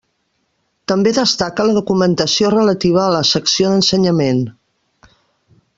També 0.91 1.11
destaca 1.17 1.65
la 1.67 1.75
documentació 1.75 2.51
relativa 2.55 3.03
a 3.05 3.13
la 3.17 3.23
secció 3.35 3.75
d'ensenyament. 3.75 4.41